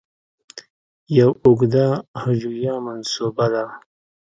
[1.17, 1.87] یو اوږده
[2.21, 3.65] هجویه منسوبه ده.